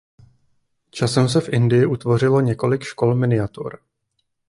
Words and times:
Časem 0.91 1.27
se 1.29 1.41
v 1.41 1.49
Indii 1.53 1.85
utvořilo 1.85 2.41
několik 2.41 2.83
škol 2.83 3.15
miniatur. 3.15 3.77